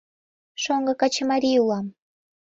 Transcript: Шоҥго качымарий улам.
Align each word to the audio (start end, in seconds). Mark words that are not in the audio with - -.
Шоҥго 0.61 0.93
качымарий 1.01 1.57
улам. 1.63 1.85